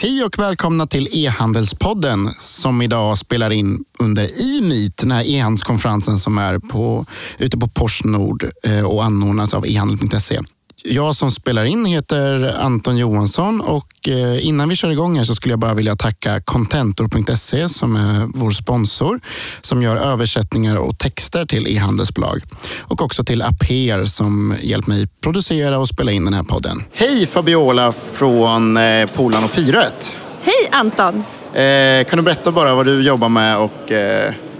Hej 0.00 0.24
och 0.24 0.38
välkomna 0.38 0.86
till 0.86 1.08
e-handelspodden 1.12 2.30
som 2.38 2.82
idag 2.82 3.18
spelar 3.18 3.50
in 3.50 3.84
under 3.98 4.22
e-meet, 4.24 4.96
den 4.96 5.10
här 5.10 5.28
e-handelskonferensen 5.28 6.18
som 6.18 6.38
är 6.38 6.58
på, 6.58 7.06
ute 7.38 7.58
på 7.58 7.68
Porsnord 7.68 8.46
eh, 8.62 8.84
och 8.84 9.04
anordnas 9.04 9.54
av 9.54 9.66
e-handel.se. 9.66 10.40
Jag 10.86 11.14
som 11.14 11.30
spelar 11.30 11.64
in 11.64 11.84
heter 11.84 12.56
Anton 12.60 12.96
Johansson 12.96 13.60
och 13.60 14.08
eh, 14.08 14.46
innan 14.46 14.68
vi 14.68 14.76
kör 14.76 14.90
igång 14.90 15.16
här 15.18 15.24
så 15.24 15.34
skulle 15.34 15.52
jag 15.52 15.58
bara 15.58 15.74
vilja 15.74 15.96
tacka 15.96 16.40
Contentor.se 16.40 17.68
som 17.68 17.96
är 17.96 18.28
vår 18.34 18.50
sponsor 18.50 19.20
som 19.60 19.82
gör 19.82 19.96
översättningar 19.96 20.76
och 20.76 20.98
texter 20.98 21.46
till 21.46 21.66
e-handelsbolag. 21.66 22.42
Och 22.80 23.02
också 23.02 23.24
till 23.24 23.42
Aper 23.42 24.06
som 24.06 24.56
hjälpt 24.62 24.86
mig 24.86 25.06
producera 25.20 25.78
och 25.78 25.88
spela 25.88 26.12
in 26.12 26.24
den 26.24 26.34
här 26.34 26.42
podden. 26.42 26.84
Hej 26.92 27.26
Fabiola 27.26 27.92
från 27.92 28.76
eh, 28.76 29.06
Polan 29.06 29.44
och 29.44 29.52
Pyret. 29.52 30.16
Hej 30.42 30.68
Anton! 30.72 31.24
Eh, 31.54 32.04
kan 32.04 32.16
du 32.16 32.22
berätta 32.22 32.52
bara 32.52 32.74
vad 32.74 32.86
du 32.86 33.02
jobbar 33.02 33.28
med 33.28 33.58
och 33.58 33.92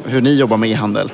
hur 0.05 0.20
ni 0.20 0.34
jobbar 0.34 0.56
med 0.56 0.70
e-handel? 0.70 1.11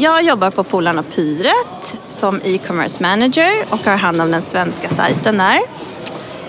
Jag 0.00 0.22
jobbar 0.22 0.50
på 0.50 0.64
Polarna 0.64 1.02
Pyret 1.02 1.98
som 2.08 2.40
e-commerce 2.44 3.02
manager 3.02 3.64
och 3.70 3.78
har 3.84 3.96
hand 3.96 4.20
om 4.20 4.30
den 4.30 4.42
svenska 4.42 4.88
sajten 4.88 5.38
där. 5.38 5.60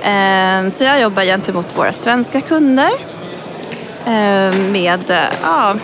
Ehm, 0.02 0.72
så 0.72 0.84
jag 0.84 1.02
jobbar 1.02 1.24
gentemot 1.24 1.78
våra 1.78 1.92
svenska 1.92 2.42
kunder 2.42 2.90
ehm, 4.06 4.72
med 4.72 5.30
ja, 5.44 5.76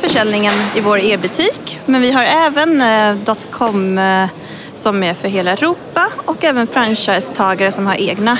försäljningen 0.00 0.52
i 0.76 0.80
vår 0.80 0.98
e-butik. 0.98 1.80
Men 1.86 2.02
vi 2.02 2.12
har 2.12 2.22
även 2.22 2.80
eh, 2.80 3.34
.com 3.50 3.98
eh, 3.98 4.28
som 4.74 5.02
är 5.02 5.14
för 5.14 5.28
hela 5.28 5.50
Europa 5.50 6.08
och 6.24 6.44
även 6.44 6.66
franchisetagare 6.66 7.70
som 7.70 7.86
har 7.86 7.94
egna 7.94 8.38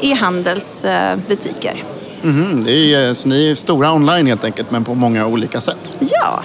e-handelsbutiker. 0.00 1.82
Mm, 2.24 2.64
det 2.64 2.94
är, 2.94 3.14
så 3.14 3.28
ni 3.28 3.50
är 3.50 3.54
stora 3.54 3.92
online 3.92 4.26
helt 4.26 4.44
enkelt 4.44 4.70
men 4.70 4.84
på 4.84 4.94
många 4.94 5.26
olika 5.26 5.60
sätt. 5.60 5.98
Ja, 6.00 6.42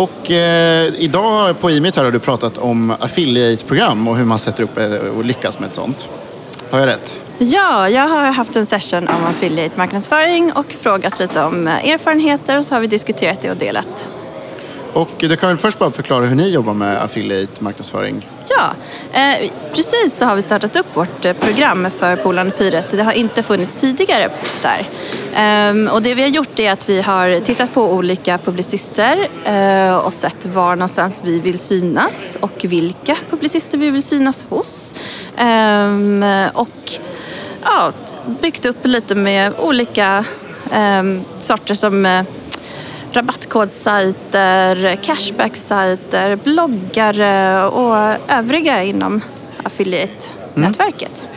och 0.00 0.30
eh, 0.30 0.94
idag 0.98 1.60
på 1.60 1.70
IMIT 1.70 1.96
här 1.96 2.04
har 2.04 2.12
du 2.12 2.18
pratat 2.18 2.58
om 2.58 2.90
affiliate-program 3.00 4.08
och 4.08 4.16
hur 4.16 4.24
man 4.24 4.38
sätter 4.38 4.62
upp 4.62 4.78
eh, 4.78 4.92
och 5.16 5.24
lyckas 5.24 5.58
med 5.58 5.68
ett 5.68 5.74
sånt. 5.74 6.08
Har 6.70 6.78
jag 6.78 6.86
rätt? 6.86 7.18
Ja, 7.38 7.88
jag 7.88 8.08
har 8.08 8.30
haft 8.30 8.56
en 8.56 8.66
session 8.66 9.08
om 9.08 9.24
affiliate 9.26 9.78
marknadsföring 9.78 10.52
och 10.52 10.72
frågat 10.72 11.18
lite 11.18 11.42
om 11.44 11.68
eh, 11.68 11.90
erfarenheter 11.90 12.58
och 12.58 12.66
så 12.66 12.74
har 12.74 12.80
vi 12.80 12.86
diskuterat 12.86 13.40
det 13.40 13.50
och 13.50 13.56
delat. 13.56 14.08
Och 14.92 15.10
du 15.18 15.36
kan 15.36 15.48
väl 15.48 15.58
först 15.58 15.78
bara 15.78 15.90
förklara 15.90 16.26
hur 16.26 16.36
ni 16.36 16.50
jobbar 16.50 16.74
med 16.74 17.02
affiliate-marknadsföring? 17.02 18.28
Ja, 18.48 18.70
eh, 19.20 19.50
precis 19.74 20.16
så 20.18 20.24
har 20.24 20.34
vi 20.34 20.42
startat 20.42 20.76
upp 20.76 20.96
vårt 20.96 21.24
eh, 21.24 21.32
program 21.32 21.90
för 21.90 22.16
Polarn 22.16 22.50
Pyret. 22.50 22.90
Det 22.90 23.02
har 23.02 23.12
inte 23.12 23.42
funnits 23.42 23.76
tidigare 23.76 24.30
där. 24.62 24.88
Ehm, 25.34 25.88
och 25.88 26.02
det 26.02 26.14
vi 26.14 26.22
har 26.22 26.28
gjort 26.28 26.58
är 26.58 26.72
att 26.72 26.88
vi 26.88 27.00
har 27.00 27.40
tittat 27.40 27.74
på 27.74 27.92
olika 27.92 28.38
publicister 28.38 29.28
eh, 29.44 29.96
och 29.96 30.12
sett 30.12 30.46
var 30.46 30.76
någonstans 30.76 31.22
vi 31.24 31.40
vill 31.40 31.58
synas 31.58 32.36
och 32.40 32.64
vilka 32.64 33.16
publicister 33.30 33.78
vi 33.78 33.90
vill 33.90 34.02
synas 34.02 34.46
hos. 34.48 34.94
Ehm, 35.36 36.24
och 36.54 36.92
ja, 37.64 37.92
byggt 38.40 38.66
upp 38.66 38.86
lite 38.86 39.14
med 39.14 39.52
olika 39.58 40.24
eh, 40.72 41.02
sorter 41.40 41.74
som 41.74 42.06
eh, 42.06 42.22
rabattkodsajter, 43.12 44.96
cashbacksajter, 45.02 46.36
bloggare 46.36 47.64
och 47.66 47.96
övriga 48.28 48.82
inom 48.82 49.20
affiliate-nätverket. 49.62 51.28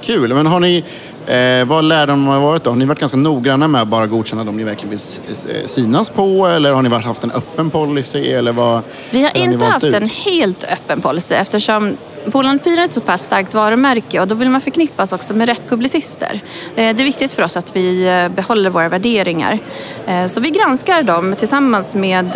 Kul, 0.00 0.34
men 0.34 0.46
har 0.46 0.60
ni, 0.60 0.84
eh, 1.26 1.68
vad 1.68 1.84
lärdomarna 1.84 2.32
har 2.38 2.46
varit 2.46 2.64
då? 2.64 2.70
Har 2.70 2.76
ni 2.76 2.84
varit 2.84 2.98
ganska 3.00 3.16
noggranna 3.18 3.68
med 3.68 3.82
att 3.82 3.88
bara 3.88 4.06
godkänna 4.06 4.44
de 4.44 4.56
ni 4.56 4.64
verkligen 4.64 4.90
vill 4.90 4.98
s- 4.98 5.46
synas 5.66 6.10
på? 6.10 6.46
Eller 6.46 6.72
har 6.72 6.82
ni 6.82 6.88
varit, 6.88 7.04
haft 7.04 7.24
en 7.24 7.30
öppen 7.30 7.70
policy? 7.70 8.32
Eller 8.32 8.52
vad, 8.52 8.80
Vi 9.10 9.22
har 9.22 9.36
inte 9.36 9.64
haft 9.64 9.84
ut? 9.84 9.94
en 9.94 10.08
helt 10.08 10.64
öppen 10.64 11.00
policy 11.00 11.34
eftersom 11.34 11.96
Polarn 12.32 12.58
Pyret 12.58 12.78
är 12.78 12.84
ett 12.84 12.92
så 12.92 13.00
pass 13.00 13.22
starkt 13.22 13.54
varumärke 13.54 14.20
och 14.20 14.28
då 14.28 14.34
vill 14.34 14.50
man 14.50 14.60
förknippas 14.60 15.12
också 15.12 15.34
med 15.34 15.48
rätt 15.48 15.68
publicister. 15.68 16.40
Eh, 16.76 16.96
det 16.96 17.02
är 17.02 17.04
viktigt 17.04 17.32
för 17.32 17.42
oss 17.42 17.56
att 17.56 17.76
vi 17.76 18.08
eh, 18.08 18.28
behåller 18.28 18.70
våra 18.70 18.88
värderingar. 18.88 19.58
Eh, 20.06 20.26
så 20.26 20.40
vi 20.40 20.50
granskar 20.50 21.02
dem 21.02 21.34
tillsammans 21.38 21.94
med 21.94 22.26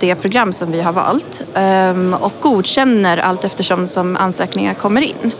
det 0.00 0.14
program 0.14 0.52
som 0.52 0.72
vi 0.72 0.80
har 0.80 0.92
valt 0.92 1.42
ehm, 1.54 2.14
och 2.14 2.32
godkänner 2.40 3.18
allt 3.18 3.44
eftersom 3.44 3.88
som 3.88 4.16
ansökningar 4.16 4.74
kommer 4.74 5.00
in. 5.00 5.32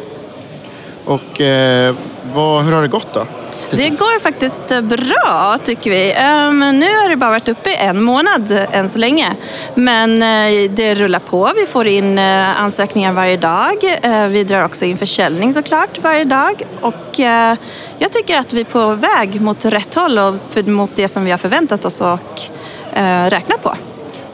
Och 1.09 1.41
eh, 1.41 1.95
vad, 2.35 2.65
hur 2.65 2.73
har 2.73 2.83
det 2.83 2.89
gått 2.89 3.13
då? 3.15 3.27
Det 3.71 3.89
går 3.89 4.21
faktiskt 4.21 4.71
eh, 4.71 4.81
bra 4.81 5.59
tycker 5.65 5.91
vi. 5.91 6.13
Ehm, 6.13 6.59
nu 6.79 6.87
har 6.99 7.09
det 7.09 7.17
bara 7.17 7.31
varit 7.31 7.49
uppe 7.49 7.71
i 7.71 7.77
en 7.77 8.03
månad 8.03 8.51
eh, 8.53 8.77
än 8.79 8.89
så 8.89 8.99
länge. 8.99 9.33
Men 9.75 10.23
eh, 10.23 10.71
det 10.71 10.95
rullar 10.95 11.19
på. 11.19 11.51
Vi 11.57 11.67
får 11.67 11.87
in 11.87 12.19
eh, 12.19 12.61
ansökningar 12.63 13.13
varje 13.13 13.37
dag. 13.37 13.77
Eh, 14.03 14.27
Vi 14.27 14.45
drar 14.45 14.65
också 14.65 14.85
in 14.85 14.97
försäljning 14.99 15.53
såklart 15.53 15.99
varje 16.03 16.25
dag. 16.25 16.63
Och 16.81 17.19
jag 17.99 18.13
tycker 18.13 18.39
att 18.39 18.53
vi 18.53 18.61
är 18.61 18.65
på 18.65 18.87
väg 18.95 19.41
mot 19.41 19.65
rätt 19.65 19.95
håll 19.95 20.19
och 20.19 20.35
för- 20.51 20.63
mot 20.71 20.91
det 20.95 21.09
som 21.09 21.25
vi 21.25 21.31
har 21.31 21.39
förväntat 21.39 21.85
oss 21.85 22.01
och 22.01 22.41
räknat 23.29 23.63
på. 23.63 23.75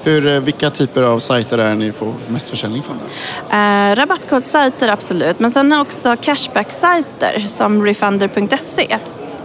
Hur, 0.04 0.26
eh, 0.26 0.40
vilka 0.40 0.70
typer 0.70 1.02
av 1.02 1.20
sajter 1.20 1.58
är 1.58 1.68
det 1.68 1.74
ni 1.74 1.92
får 1.92 2.12
mest 2.28 2.48
försäljning 2.48 2.82
från? 2.82 2.96
Då? 2.98 3.56
Eh, 3.56 3.94
rabattkodsajter 3.96 4.88
absolut, 4.88 5.38
men 5.38 5.50
sen 5.50 5.72
också 5.72 6.16
cashbacksajter 6.20 7.44
som 7.48 7.84
refunder.se. 7.84 8.98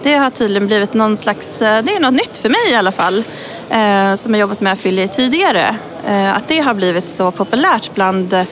Det 0.03 0.15
har 0.15 0.29
tydligen 0.29 0.67
blivit 0.67 0.93
någon 0.93 1.17
slags, 1.17 1.61
eh, 1.61 1.83
det 1.83 1.95
är 1.95 1.99
något 1.99 2.13
nytt 2.13 2.37
för 2.37 2.49
mig 2.49 2.71
i 2.71 2.75
alla 2.75 2.91
fall, 2.91 3.23
eh, 3.69 4.13
som 4.15 4.33
har 4.33 4.39
jobbat 4.39 4.61
med 4.61 4.73
affiliate 4.73 5.15
tidigare. 5.15 5.75
Eh, 6.07 6.37
att 6.37 6.47
det 6.47 6.59
har 6.59 6.73
blivit 6.73 7.09
så 7.09 7.31
populärt 7.31 7.91
bland 7.95 8.33
eh, 8.33 8.45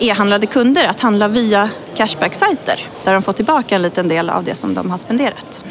e-handlade 0.00 0.46
kunder 0.46 0.84
att 0.84 1.00
handla 1.00 1.28
via 1.28 1.70
cashbacksajter 1.94 2.88
där 3.04 3.12
de 3.12 3.22
får 3.22 3.32
tillbaka 3.32 3.74
en 3.76 3.82
liten 3.82 4.08
del 4.08 4.30
av 4.30 4.44
det 4.44 4.54
som 4.54 4.74
de 4.74 4.90
har 4.90 4.98
spenderat. 4.98 5.64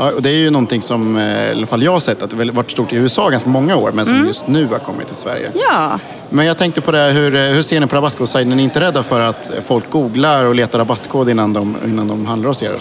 Ja, 0.00 0.10
och 0.12 0.22
det 0.22 0.28
är 0.30 0.34
ju 0.36 0.50
någonting 0.50 0.82
som 0.82 1.16
eh, 1.16 1.48
i 1.48 1.50
alla 1.52 1.66
fall 1.66 1.82
jag 1.82 1.92
har 1.92 2.00
sett 2.00 2.22
att 2.22 2.30
det 2.30 2.36
har 2.36 2.44
varit 2.52 2.70
stort 2.70 2.92
i 2.92 2.96
USA 2.96 3.28
ganska 3.30 3.48
många 3.50 3.76
år 3.76 3.92
men 3.94 4.06
som 4.06 4.14
Mm. 4.16 4.26
just 4.28 4.48
nu 4.48 4.66
har 4.66 4.78
kommit 4.78 5.06
till 5.06 5.16
Sverige. 5.16 5.50
Ja, 5.70 5.98
Men 6.30 6.46
jag 6.46 6.58
tänkte 6.58 6.80
på 6.80 6.92
det, 6.92 6.98
här, 6.98 7.10
hur, 7.12 7.34
eh, 7.34 7.40
hur 7.42 7.62
ser 7.62 7.80
ni 7.80 7.86
på 7.86 7.96
rabattkodsajten? 7.96 8.52
Är 8.52 8.56
ni 8.56 8.62
inte 8.62 8.80
rädda 8.80 9.02
för 9.02 9.20
att 9.20 9.50
folk 9.64 9.90
googlar 9.90 10.44
och 10.44 10.54
letar 10.54 10.78
rabattkod 10.78 11.28
innan 11.30 11.52
de, 11.52 11.76
innan 11.84 12.08
de 12.08 12.26
handlar 12.26 12.48
hos 12.48 12.62
er? 12.62 12.78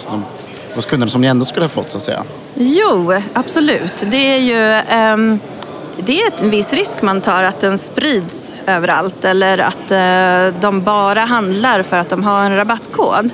Hos 0.76 0.86
kunderna 0.86 1.10
som 1.12 1.22
ni 1.22 1.28
ändå 1.28 1.46
skulle 1.46 1.64
ha 1.64 1.70
fått 1.70 1.90
så 1.90 1.98
att 1.98 2.04
säga. 2.04 2.24
Jo, 2.56 3.14
absolut. 3.34 4.06
Det 4.12 4.18
är 4.34 4.38
ju 4.38 4.82
ehm, 4.90 5.40
det 6.00 6.22
är 6.22 6.44
en 6.44 6.50
viss 6.50 6.74
risk 6.74 7.02
man 7.02 7.22
tar 7.22 7.44
att 7.44 7.60
den 7.60 7.78
sprids 7.78 8.56
överallt 8.66 9.26
eller 9.26 9.58
att 9.58 9.92
eh, 9.92 10.62
de 10.62 10.82
bara 10.82 11.20
handlar 11.20 11.84
för 11.84 11.98
att 11.98 12.10
de 12.10 12.24
har 12.24 12.44
en 12.44 12.56
rabattkod. 12.56 13.26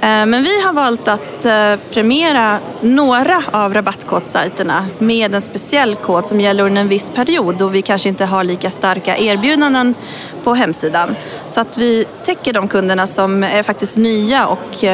Eh, 0.00 0.26
men 0.26 0.42
vi 0.42 0.62
har 0.62 0.72
valt 0.72 1.08
att 1.08 1.44
eh, 1.44 1.74
premiera 1.90 2.58
några 2.80 3.42
av 3.50 3.74
rabattkodsajterna 3.74 4.86
med 4.98 5.34
en 5.34 5.40
speciell 5.40 5.96
kod 5.96 6.26
som 6.26 6.40
gäller 6.40 6.64
under 6.64 6.80
en 6.80 6.88
viss 6.88 7.10
period 7.10 7.56
då 7.56 7.68
vi 7.68 7.82
kanske 7.82 8.08
inte 8.08 8.24
har 8.24 8.44
lika 8.44 8.70
starka 8.70 9.16
erbjudanden 9.16 9.94
på 10.44 10.54
hemsidan. 10.54 11.16
Så 11.44 11.60
att 11.60 11.78
vi 11.78 12.06
täcker 12.22 12.52
de 12.52 12.68
kunderna 12.68 13.06
som 13.06 13.44
är 13.44 13.62
faktiskt 13.62 13.96
nya 13.96 14.46
och 14.46 14.84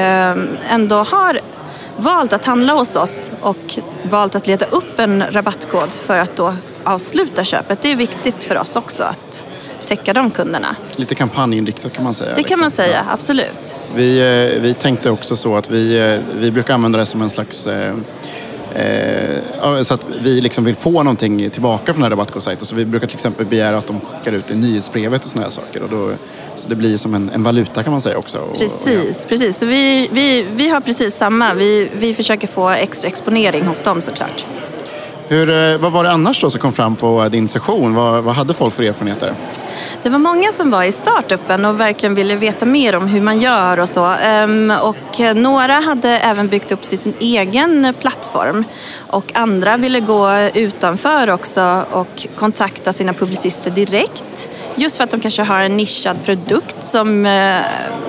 ändå 0.71 0.97
har 0.97 1.41
valt 1.97 2.33
att 2.33 2.45
handla 2.45 2.73
hos 2.73 2.97
oss 2.97 3.33
och 3.41 3.79
valt 4.03 4.35
att 4.35 4.47
leta 4.47 4.65
upp 4.65 4.99
en 4.99 5.25
rabattkod 5.31 5.93
för 5.93 6.19
att 6.19 6.37
då 6.37 6.55
avsluta 6.85 7.45
köpet. 7.45 7.79
Det 7.83 7.91
är 7.93 7.97
viktigt 7.97 8.45
för 8.45 8.59
oss 8.59 8.77
också 8.77 9.03
att 9.05 9.45
täcka 9.87 10.13
de 10.13 10.31
kunderna. 10.31 10.77
Lite 10.97 11.15
kampanjinriktat 11.15 11.93
kan 11.93 12.05
man 12.05 12.15
säga. 12.15 12.31
Det 12.31 12.37
liksom. 12.37 12.49
kan 12.57 12.61
man 12.61 12.71
säga, 12.71 13.05
absolut. 13.11 13.79
Vi, 13.97 14.19
eh, 14.55 14.63
vi 14.63 14.75
tänkte 14.75 15.11
också 15.11 15.37
så 15.37 15.57
att 15.57 15.71
vi, 15.71 16.13
eh, 16.15 16.21
vi 16.41 16.51
brukar 16.51 16.75
använda 16.75 16.99
det 16.99 17.07
som 17.07 17.23
en 17.23 17.31
slags... 17.31 17.67
Eh, 17.67 17.95
eh, 18.75 19.39
ja, 19.63 19.85
så 19.85 19.95
att 19.95 20.07
vi 20.23 20.41
liksom 20.41 20.65
vill 20.65 20.75
få 20.77 21.03
någonting 21.03 21.51
tillbaka 21.51 21.85
från 21.85 21.95
den 21.95 22.03
här 22.03 22.11
rabattkodsajten. 22.11 22.67
Så 22.67 22.75
vi 22.75 22.85
brukar 22.85 23.07
till 23.07 23.17
exempel 23.17 23.47
begära 23.47 23.79
att 23.79 23.87
de 23.87 24.01
skickar 24.01 24.33
ut 24.39 24.51
i 24.51 24.55
nyhetsbrevet 24.55 25.25
och 25.25 25.31
sådana 25.31 25.47
här 25.47 25.51
saker. 25.51 25.83
Och 25.83 25.89
då, 25.89 26.11
så 26.57 26.69
det 26.69 26.75
blir 26.75 26.97
som 26.97 27.15
en, 27.15 27.31
en 27.35 27.43
valuta 27.43 27.83
kan 27.83 27.93
man 27.93 28.01
säga 28.01 28.19
också. 28.19 28.39
Och- 28.39 28.59
Precis, 28.59 29.25
precis. 29.25 29.59
Så 29.59 29.67
vi, 29.67 30.09
vi, 30.13 30.47
vi 30.55 30.69
har 30.69 30.81
precis 30.81 31.15
samma. 31.15 31.55
Vi, 31.55 31.89
vi 31.99 32.15
försöker 32.15 32.47
få 32.49 32.69
extra 32.71 33.09
exponering 33.09 33.67
hos 33.67 33.83
dem 33.83 34.01
såklart. 34.01 34.45
Hur, 35.33 35.51
eh, 35.51 35.79
vad 35.79 35.93
var 35.93 36.05
det 36.05 36.11
annars 36.11 36.41
då 36.41 36.51
som 36.51 36.61
kom 36.61 36.73
fram 36.73 36.97
på 36.97 37.23
eh, 37.23 37.31
din 37.31 37.49
session? 37.49 37.95
Vad, 37.95 38.25
vad 38.25 38.35
hade 38.35 38.53
folk 38.53 38.75
för 38.75 38.83
erfarenheter? 38.83 39.35
Det 40.03 40.09
var 40.09 40.19
många 40.19 40.53
som 40.53 40.71
var 40.71 40.83
i 40.83 40.93
startupen 40.93 41.65
och 41.65 41.81
verkligen 41.81 42.15
ville 42.15 42.37
veta 42.37 42.67
mer 42.67 42.97
om 42.97 43.07
hur 43.07 43.21
man 43.21 43.39
gör 43.39 43.81
och 43.81 43.89
så. 43.89 44.05
Ehm, 44.05 44.73
och 44.83 45.21
eh, 45.21 45.35
några 45.35 45.73
hade 45.73 46.09
även 46.09 46.49
byggt 46.49 46.73
upp 46.73 46.85
sin 46.85 47.15
egen 47.19 47.95
plattform. 48.01 48.65
Och 49.07 49.25
andra 49.35 49.77
ville 49.77 50.01
gå 50.01 50.31
utanför 50.55 51.31
också 51.31 51.85
och 51.91 52.27
kontakta 52.37 52.93
sina 52.93 53.13
publicister 53.13 53.71
direkt. 53.71 54.51
Just 54.75 54.97
för 54.97 55.05
att 55.05 55.11
de 55.11 55.21
kanske 55.21 55.43
har 55.43 55.61
en 55.61 55.77
nischad 55.77 56.17
produkt 56.25 56.85
som 56.85 57.23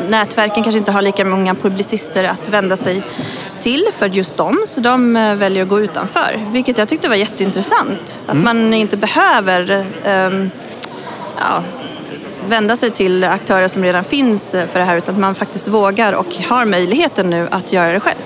nätverken 0.10 0.64
kanske 0.64 0.78
inte 0.78 0.92
har 0.92 1.02
lika 1.02 1.26
många 1.26 1.56
publicister 1.56 2.24
att 2.24 2.50
vända 2.50 2.76
sig 2.76 3.04
till 3.64 3.88
för 3.92 4.10
just 4.10 4.38
dem. 4.38 4.64
Så 4.66 4.82
de 4.82 5.18
eh, 5.18 5.36
väljer 5.36 5.64
att 5.64 5.70
gå 5.70 5.80
utanför. 5.80 6.40
Vilket 6.52 6.78
jag 6.78 6.88
tyckte 6.88 7.10
var 7.10 7.16
jätteintressant. 7.16 8.22
Att 8.28 8.38
man 8.38 8.74
inte 8.74 8.98
behöver 8.98 9.86
ehm, 10.06 10.50
ja, 11.38 11.64
vända 12.48 12.76
sig 12.76 12.92
till 12.92 13.24
aktörer 13.24 13.68
som 13.68 13.84
redan 13.84 14.04
finns 14.04 14.52
för 14.52 14.80
det 14.80 14.86
här 14.86 14.98
utan 14.98 15.16
att 15.16 15.22
man 15.22 15.36
faktiskt 15.36 15.68
vågar 15.68 16.14
och 16.14 16.36
har 16.50 16.66
möjligheten 16.66 17.30
nu 17.30 17.48
att 17.52 17.74
göra 17.74 17.92
det 17.92 18.00
själv. 18.00 18.18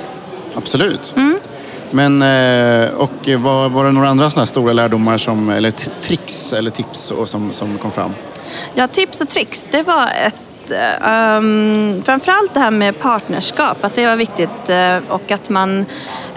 Absolut. 0.56 1.16
Men, 1.92 2.22
eh, 2.22 2.90
och 2.94 3.28
var, 3.38 3.70
var 3.70 3.86
det 3.86 3.92
några 3.92 4.10
andra 4.10 4.30
här 4.30 4.46
stora 4.46 4.74
lärdomar, 4.74 5.18
som, 5.18 5.50
eller 5.50 5.72
tricks 6.02 6.54
eller 6.54 6.72
tips 6.72 7.14
som, 7.26 7.54
som 7.54 7.78
kom 7.78 7.92
fram? 7.92 8.14
Ja, 8.74 8.88
tips 8.88 9.22
och 9.22 9.30
tricks, 9.30 9.68
det 9.72 9.84
var 9.84 10.10
ett 10.26 10.47
um, 10.72 12.04
framförallt 12.06 12.54
det 12.54 12.60
här 12.60 12.72
med 12.72 13.00
partnerskap, 13.00 13.84
att 13.84 13.96
det 13.96 14.06
var 14.06 14.16
viktigt 14.16 14.70
uh, 14.70 15.12
och 15.12 15.32
att 15.32 15.50
man 15.50 15.86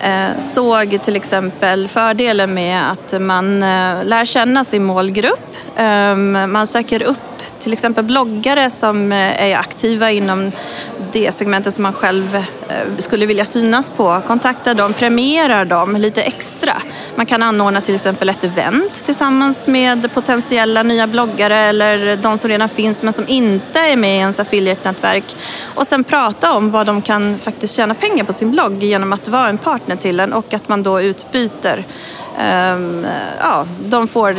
uh, 0.07 0.41
såg 0.41 1.03
till 1.03 1.17
exempel 1.17 1.89
fördelen 1.89 2.55
med 2.55 2.91
att 2.91 3.21
man 3.21 3.55
uh, 3.55 4.05
lär 4.05 4.25
känna 4.25 4.65
sin 4.65 4.85
målgrupp. 4.85 5.57
Um, 5.79 6.33
man 6.33 6.67
söker 6.67 7.03
upp 7.03 7.17
till 7.59 7.73
exempel 7.73 8.05
bloggare 8.05 8.71
som 8.71 9.13
är 9.13 9.57
aktiva 9.57 10.11
inom 10.11 10.53
det 11.13 11.33
segmentet 11.33 11.75
som 11.75 11.83
man 11.83 11.93
själv 11.93 12.37
eh, 12.37 12.45
skulle 12.99 13.27
vilja 13.27 13.45
synas 13.45 13.91
på. 13.91 14.21
Kontakta 14.27 14.75
dem, 14.75 14.93
premierar 14.93 15.65
dem 15.65 15.97
lite 15.97 16.23
extra. 16.23 16.73
Man 17.15 17.27
kan 17.27 17.43
anordna 17.43 17.81
till 17.81 17.95
exempel 17.95 18.29
ett 18.29 18.45
event 18.45 19.05
tillsammans 19.05 19.69
med 19.69 20.15
potentiella 20.15 20.83
nya 20.83 21.07
bloggare 21.07 21.57
eller 21.59 22.17
de 22.17 22.39
som 22.39 22.51
redan 22.51 22.69
finns 22.69 23.03
men 23.03 23.13
som 23.13 23.25
inte 23.29 23.81
är 23.81 23.97
med 23.97 24.17
i 24.17 24.19
ens 24.19 24.41
affiliate-nätverk. 24.41 25.37
Och 25.75 25.87
sen 25.87 26.05
prata 26.05 26.53
om 26.53 26.71
vad 26.71 26.87
de 26.87 27.03
kan 27.03 27.39
faktiskt 27.39 27.75
tjäna 27.75 27.95
pengar 27.95 28.25
på 28.25 28.33
sin 28.33 28.51
blogg 28.51 28.83
genom 28.83 29.13
att 29.13 29.29
vara 29.29 29.49
en 29.49 29.59
partner 29.59 29.97
till 29.97 30.21
en 30.21 30.33
och 30.33 30.55
att 30.55 30.69
man 30.69 30.83
då 30.83 31.01
utbyter. 31.01 31.85
Ehm, 32.39 33.07
ja, 33.41 33.67
de 33.85 34.09
får 34.09 34.37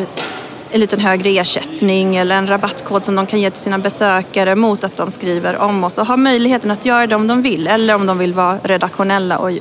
en 0.72 0.80
liten 0.80 1.00
högre 1.00 1.30
ersättning 1.30 2.16
eller 2.16 2.36
en 2.36 2.48
rabattkod 2.48 3.04
som 3.04 3.16
de 3.16 3.26
kan 3.26 3.40
ge 3.42 3.50
till 3.52 3.62
sina 3.62 3.78
besökare 3.80 4.56
mot 4.56 4.84
att 4.84 4.98
de 4.98 5.12
skriver 5.12 5.58
om 5.58 5.84
oss 5.84 5.98
och 5.98 6.06
har 6.08 6.18
möjligheten 6.18 6.72
att 6.72 6.86
göra 6.86 7.08
det 7.08 7.16
om 7.16 7.28
de 7.28 7.42
vill 7.42 7.68
eller 7.68 7.96
om 7.96 8.06
de 8.06 8.18
vill 8.18 8.34
vara 8.34 8.58
redaktionella 8.64 9.38
och, 9.38 9.52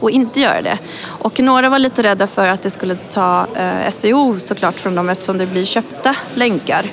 och 0.00 0.10
inte 0.10 0.40
göra 0.40 0.62
det. 0.62 0.78
Och 1.06 1.40
några 1.40 1.68
var 1.68 1.78
lite 1.78 2.02
rädda 2.02 2.26
för 2.26 2.48
att 2.48 2.62
det 2.62 2.70
skulle 2.70 2.94
ta 2.94 3.46
eh, 3.56 3.90
SEO 3.90 4.38
såklart 4.40 4.74
från 4.80 4.94
dem 4.94 5.08
eftersom 5.08 5.38
det 5.38 5.46
blir 5.46 5.64
köpta 5.64 6.14
länkar. 6.34 6.86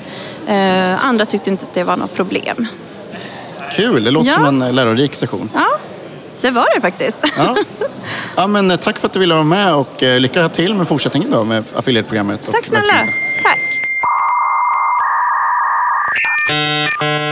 Eh, 0.48 1.04
andra 1.06 1.24
tyckte 1.24 1.50
inte 1.50 1.64
att 1.64 1.74
det 1.74 1.84
var 1.84 1.96
något 1.96 2.14
problem. 2.14 2.66
Kul, 3.72 4.04
det 4.04 4.10
låter 4.10 4.28
Ja. 4.28 4.34
som 4.34 4.44
en 4.44 4.62
eh, 4.62 4.72
lärorik 4.72 5.14
session. 5.14 5.50
Ja, 5.54 5.66
det 6.40 6.50
var 6.50 6.66
det 6.74 6.80
faktiskt. 6.80 7.20
Ja. 7.36 7.56
Ja, 8.36 8.46
men, 8.46 8.70
eh, 8.70 8.76
tack 8.76 8.98
för 8.98 9.06
att 9.06 9.12
du 9.12 9.18
ville 9.18 9.34
vara 9.34 9.44
med 9.44 9.74
och 9.74 10.02
eh, 10.02 10.20
lycka 10.20 10.48
till 10.48 10.74
med 10.74 10.88
fortsättningen 10.88 11.30
då 11.30 11.44
med 11.44 11.64
affiliate-programmet. 11.74 12.40
Tack 12.52 12.64
snälla. 12.66 12.80
verksamheten. 12.82 13.31
Tack. 16.46 17.31